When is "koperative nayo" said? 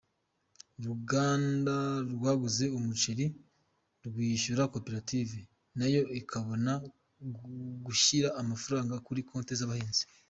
4.73-6.01